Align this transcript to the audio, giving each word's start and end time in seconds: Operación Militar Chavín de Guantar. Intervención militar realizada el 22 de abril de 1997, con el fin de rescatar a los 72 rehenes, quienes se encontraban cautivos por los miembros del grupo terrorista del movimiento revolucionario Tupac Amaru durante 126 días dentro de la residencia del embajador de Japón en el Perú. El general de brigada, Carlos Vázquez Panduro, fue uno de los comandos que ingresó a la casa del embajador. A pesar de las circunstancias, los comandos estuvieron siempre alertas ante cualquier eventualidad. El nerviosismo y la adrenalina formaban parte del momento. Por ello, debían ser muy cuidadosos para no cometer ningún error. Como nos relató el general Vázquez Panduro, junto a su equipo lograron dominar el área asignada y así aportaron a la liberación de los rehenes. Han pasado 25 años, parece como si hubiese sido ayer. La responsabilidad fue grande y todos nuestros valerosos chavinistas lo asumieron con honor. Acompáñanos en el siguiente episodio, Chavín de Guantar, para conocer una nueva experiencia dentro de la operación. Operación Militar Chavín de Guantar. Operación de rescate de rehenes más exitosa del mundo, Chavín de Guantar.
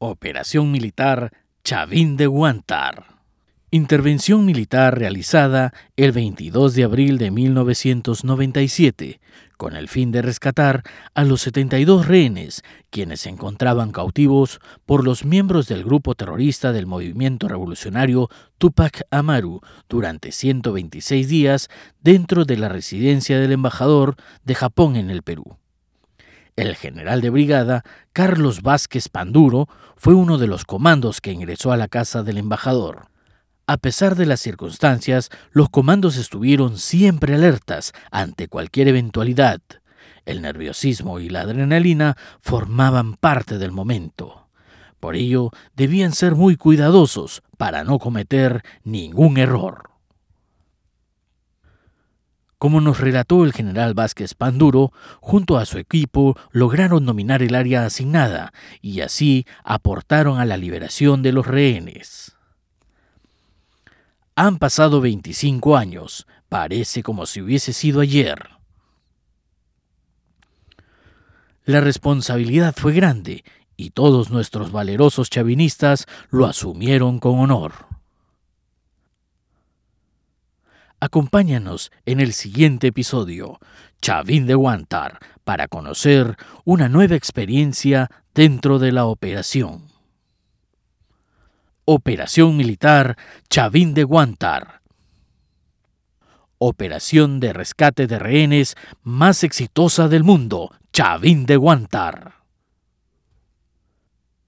Operación 0.00 0.70
Militar 0.70 1.32
Chavín 1.64 2.16
de 2.16 2.28
Guantar. 2.28 3.18
Intervención 3.72 4.44
militar 4.44 4.96
realizada 4.96 5.74
el 5.96 6.12
22 6.12 6.74
de 6.74 6.84
abril 6.84 7.18
de 7.18 7.32
1997, 7.32 9.20
con 9.56 9.74
el 9.74 9.88
fin 9.88 10.12
de 10.12 10.22
rescatar 10.22 10.84
a 11.14 11.24
los 11.24 11.40
72 11.40 12.06
rehenes, 12.06 12.62
quienes 12.90 13.22
se 13.22 13.30
encontraban 13.30 13.90
cautivos 13.90 14.60
por 14.86 15.02
los 15.02 15.24
miembros 15.24 15.66
del 15.66 15.82
grupo 15.82 16.14
terrorista 16.14 16.72
del 16.72 16.86
movimiento 16.86 17.48
revolucionario 17.48 18.28
Tupac 18.58 19.02
Amaru 19.10 19.62
durante 19.88 20.30
126 20.30 21.28
días 21.28 21.68
dentro 22.00 22.44
de 22.44 22.56
la 22.56 22.68
residencia 22.68 23.40
del 23.40 23.50
embajador 23.50 24.14
de 24.44 24.54
Japón 24.54 24.94
en 24.94 25.10
el 25.10 25.24
Perú. 25.24 25.58
El 26.58 26.74
general 26.74 27.20
de 27.20 27.30
brigada, 27.30 27.84
Carlos 28.12 28.62
Vázquez 28.62 29.08
Panduro, 29.08 29.68
fue 29.94 30.14
uno 30.14 30.38
de 30.38 30.48
los 30.48 30.64
comandos 30.64 31.20
que 31.20 31.30
ingresó 31.30 31.70
a 31.70 31.76
la 31.76 31.86
casa 31.86 32.24
del 32.24 32.36
embajador. 32.36 33.10
A 33.68 33.76
pesar 33.76 34.16
de 34.16 34.26
las 34.26 34.40
circunstancias, 34.40 35.30
los 35.52 35.68
comandos 35.68 36.16
estuvieron 36.16 36.76
siempre 36.76 37.36
alertas 37.36 37.92
ante 38.10 38.48
cualquier 38.48 38.88
eventualidad. 38.88 39.60
El 40.26 40.42
nerviosismo 40.42 41.20
y 41.20 41.28
la 41.28 41.42
adrenalina 41.42 42.16
formaban 42.40 43.14
parte 43.14 43.56
del 43.58 43.70
momento. 43.70 44.48
Por 44.98 45.14
ello, 45.14 45.52
debían 45.76 46.10
ser 46.10 46.34
muy 46.34 46.56
cuidadosos 46.56 47.44
para 47.56 47.84
no 47.84 48.00
cometer 48.00 48.64
ningún 48.82 49.38
error. 49.38 49.87
Como 52.58 52.80
nos 52.80 52.98
relató 52.98 53.44
el 53.44 53.52
general 53.52 53.94
Vázquez 53.94 54.34
Panduro, 54.34 54.92
junto 55.20 55.58
a 55.58 55.64
su 55.64 55.78
equipo 55.78 56.36
lograron 56.50 57.06
dominar 57.06 57.40
el 57.42 57.54
área 57.54 57.86
asignada 57.86 58.52
y 58.82 59.00
así 59.00 59.46
aportaron 59.62 60.40
a 60.40 60.44
la 60.44 60.56
liberación 60.56 61.22
de 61.22 61.32
los 61.32 61.46
rehenes. 61.46 62.36
Han 64.34 64.58
pasado 64.58 65.00
25 65.00 65.76
años, 65.76 66.26
parece 66.48 67.04
como 67.04 67.26
si 67.26 67.40
hubiese 67.40 67.72
sido 67.72 68.00
ayer. 68.00 68.50
La 71.64 71.80
responsabilidad 71.80 72.74
fue 72.76 72.92
grande 72.92 73.44
y 73.76 73.90
todos 73.90 74.30
nuestros 74.30 74.72
valerosos 74.72 75.30
chavinistas 75.30 76.06
lo 76.30 76.46
asumieron 76.46 77.20
con 77.20 77.38
honor. 77.38 77.97
Acompáñanos 81.00 81.92
en 82.06 82.18
el 82.18 82.32
siguiente 82.32 82.88
episodio, 82.88 83.60
Chavín 84.02 84.46
de 84.46 84.56
Guantar, 84.56 85.20
para 85.44 85.68
conocer 85.68 86.36
una 86.64 86.88
nueva 86.88 87.14
experiencia 87.14 88.10
dentro 88.34 88.80
de 88.80 88.90
la 88.90 89.04
operación. 89.04 89.84
Operación 91.84 92.56
Militar 92.56 93.16
Chavín 93.48 93.94
de 93.94 94.02
Guantar. 94.02 94.82
Operación 96.58 97.38
de 97.38 97.52
rescate 97.52 98.08
de 98.08 98.18
rehenes 98.18 98.74
más 99.04 99.44
exitosa 99.44 100.08
del 100.08 100.24
mundo, 100.24 100.74
Chavín 100.92 101.46
de 101.46 101.56
Guantar. 101.56 102.37